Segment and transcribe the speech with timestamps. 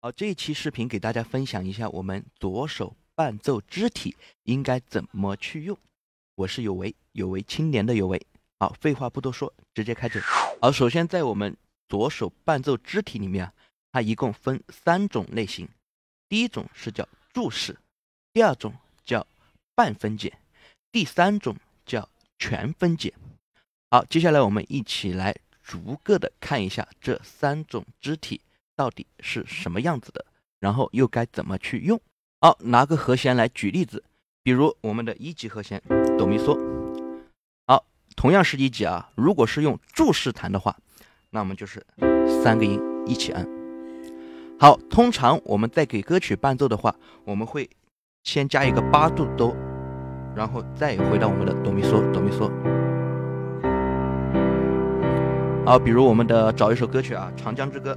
[0.00, 5.76] 好，这一期视频给大家分享一下我们左手伴奏肢体应该怎么去用。
[6.36, 8.24] 我是有为，有为青年的有为。
[8.60, 10.22] 好，废话不多说，直接开整。
[10.62, 11.56] 好，首先在我们
[11.88, 13.52] 左手伴奏肢体里面啊，
[13.90, 15.68] 它一共分三种类型。
[16.28, 17.76] 第一种是叫柱式，
[18.32, 18.72] 第二种
[19.04, 19.26] 叫
[19.74, 20.38] 半分解，
[20.92, 22.08] 第三种叫
[22.38, 23.12] 全分解。
[23.90, 28.40] 好，接下来我们一起来逐个的看一下这三种肢体
[28.78, 30.24] 到底是什么样子的，
[30.60, 32.00] 然后又该怎么去用。
[32.40, 34.04] 好，拿个和弦来举例子，
[34.44, 35.82] 比如我们的一级和弦
[36.16, 36.56] 哆咪嗦。
[37.66, 40.76] 好，同样是一级啊，如果是用柱式弹的话，
[41.30, 41.84] 那我们就是
[42.40, 43.44] 三个音一起按。
[44.60, 47.68] 好，通常我们在给歌曲伴奏的话，我们会
[48.22, 49.56] 先加一个八度哆，
[50.36, 52.48] 然后再回到我们的哆咪嗦哆咪嗦。
[55.66, 57.92] 好，比如我们的找一首歌曲啊，《长江之歌》。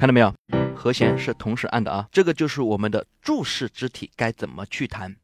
[0.00, 0.34] 看到没有？
[0.74, 5.14] 和弦是同时按的啊，这个就是我们的柱式肢体该怎么去弹。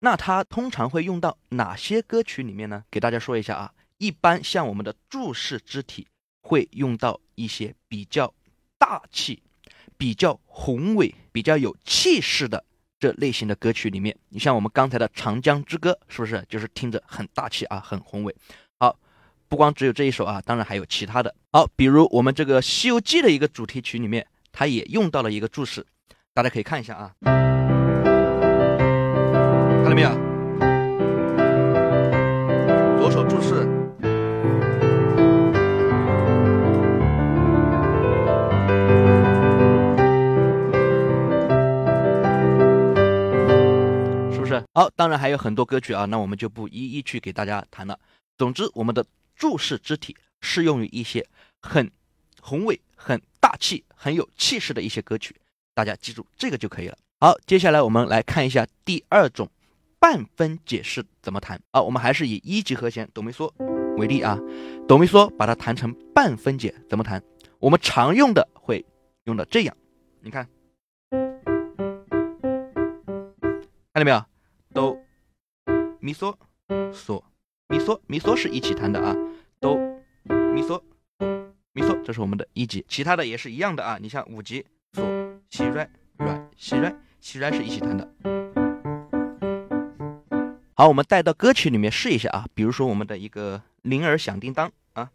[0.00, 2.82] 那它通常会用到哪些歌曲里面呢？
[2.90, 6.08] 给大家说一下啊，一般像我们的柱式肢体
[6.42, 8.34] 会用到一些比较
[8.76, 9.40] 大气、
[9.96, 12.64] 比较宏伟、比较有气势的
[12.98, 14.16] 这类型的歌曲里面。
[14.30, 18.34] 你像我们刚才的《长江之歌》，是不是就是听着很大气啊，很宏伟？
[19.56, 21.34] 不光只有这一首啊，当然还有其他的。
[21.50, 25.86] 好，比如我们这个《西游记》的一个主题曲里面，它也用到了一个注释，
[26.34, 27.10] 大家可以看一下啊。
[27.22, 27.34] 看
[29.84, 30.10] 到没有？
[33.00, 33.66] 左手注视，
[44.34, 44.62] 是不是？
[44.74, 47.98] 好，当然还有很多歌曲啊，那我们就不一一去给大家谈了。
[48.36, 49.02] 总之，我们的
[49.36, 51.24] 注视肢体适用于一些
[51.62, 51.90] 很
[52.40, 55.36] 宏伟、很大气、很有气势的一些歌曲，
[55.74, 56.96] 大家记住这个就可以了。
[57.20, 59.48] 好，接下来我们来看一下第二种。
[59.98, 61.80] 半分解式怎么弹啊？
[61.80, 63.50] 我们还是以一级和弦哆咪嗦
[63.96, 64.38] 为例啊，
[64.86, 67.20] 哆咪嗦把它弹成半分解怎么弹？
[67.58, 68.84] 我们常用的会
[69.24, 69.74] 用到这样，
[70.20, 70.46] 你看，
[73.90, 74.22] 看到没有？
[74.72, 74.96] 哆
[75.98, 76.36] 咪嗦
[76.92, 77.20] 嗦
[77.68, 79.14] 咪嗦咪嗦是一起弹的啊，
[79.60, 79.76] 哆
[80.28, 80.80] 咪嗦
[81.72, 83.98] 咪嗦，这是我们的一级，其他的也是一样的啊。
[84.00, 85.02] 你像五级嗦
[85.50, 88.08] 西瑞软西瑞西瑞是一起弹的。
[90.74, 95.10] 好，我们带到歌曲里面试一下啊，比如说我们的一个铃儿响叮当啊，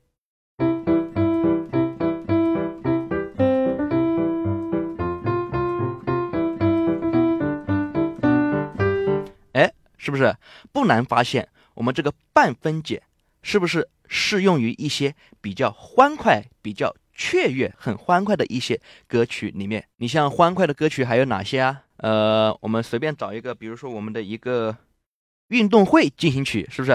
[9.53, 10.35] 哎，是不是
[10.71, 13.03] 不难发现，我们这个半分解
[13.41, 19.85] 是不是适用于一些比较欢快、比较雀跃、很欢快的一些歌曲里面？
[19.97, 21.83] 你像欢快的歌曲还有哪些啊？
[21.97, 24.77] 呃，我们随便找一个，比如说我们的一个。
[25.51, 26.93] 运动会进行曲是不是？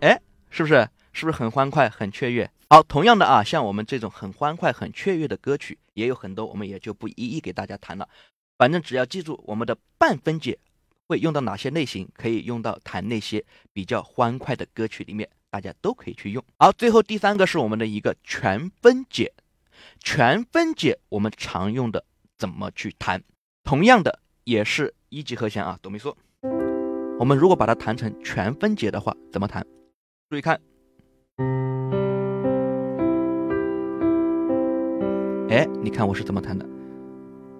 [0.00, 0.18] 哎，
[0.48, 0.88] 是不是？
[1.12, 2.50] 是不是很欢快、很雀跃？
[2.70, 8.08] 好，同样的啊，像我们这种很欢快、很雀跃的歌曲也有很多，我们也就不一一给大家谈了。
[8.58, 10.58] 反正只要记住我们的半分解
[11.08, 16.44] 会用到哪些类型，可以用到弹那些比较欢快的歌曲里面，大家都可以去用。
[16.58, 19.32] 好，最后第三个是我们的一个全分解。
[19.98, 22.04] 全分解我们常用的
[22.38, 23.22] 怎么去弹？
[23.64, 26.14] 同样的也是一级和弦啊，哆咪嗦。
[27.18, 29.66] 我们如果把它弹成全分解的话，怎么弹？
[30.30, 30.60] 注意看，
[35.52, 36.66] 哎，你看我是怎么弹的？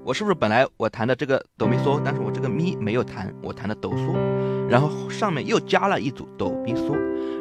[0.03, 4.14] 我是不是本来我弹的这个哆咪嗦，但是我这个咪没有弹，我弹的哆嗦，
[4.66, 6.94] 然后上面又加了一组哆咪嗦，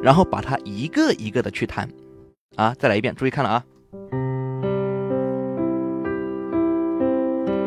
[0.03, 1.87] 然后把它一个一个的去弹
[2.57, 2.75] 啊！
[2.77, 3.63] 再来一遍，注意看了啊！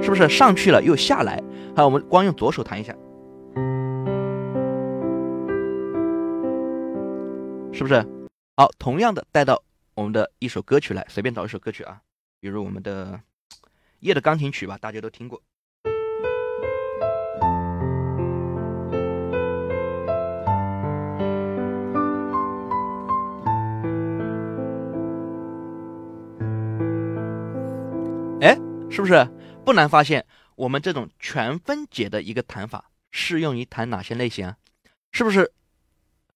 [0.03, 1.43] 是不是上去了又下来？
[1.75, 2.93] 好，我们光用左手弹一下，
[7.73, 8.05] 是不是？
[8.59, 9.63] 好，同样的带到
[9.95, 11.99] 我们的一首歌曲来，随便找一首歌曲啊，
[12.45, 13.19] 比如我们的
[14.01, 15.43] 《夜的钢琴曲》吧，大家都听过。
[28.43, 28.55] 哎，
[28.91, 29.27] 是不是？
[29.65, 30.27] 不难发现，
[30.57, 34.59] 我们这种全分解的一个弹法适用于弹哪些类型啊？
[35.13, 35.51] 是不是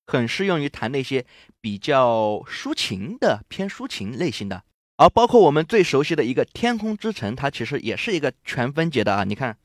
[0.07, 1.27] 很适用于弹那些
[1.61, 4.65] 比较抒情的、偏抒情类型的？
[5.01, 9.57] 而包括我们最熟悉的一个《天空之城》，它其实也是一个全分解的啊，你看。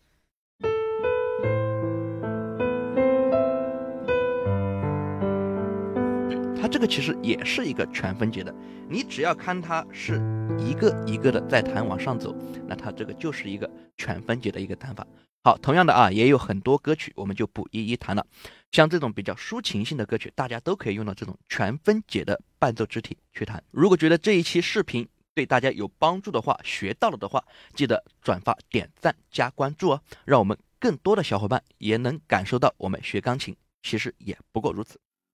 [6.62, 8.54] 它这个其实也是一个全分解的，
[8.88, 10.22] 你只要看它是
[10.60, 12.36] 一个一个的在弹往上走，
[12.68, 15.06] 那它这个就是一个全分解的一个弹法。
[15.44, 18.24] 好，同样的啊，也有很多歌曲，我们就不一一谈了。
[18.72, 23.62] 像这种比较抒情性的歌曲，大家都可以用到这种全分解的伴奏肢体去弹。
[23.72, 27.44] 如果觉得这一期视频对大家有帮助的话，学到了的话，
[27.74, 35.00] 记得转发、点赞、加关注哦，让我们更多的小伙伴也能感受到我们学钢琴其实也不过如此。